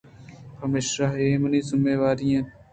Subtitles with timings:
[0.57, 2.47] پمیشا اے منی ذمہ داری بیت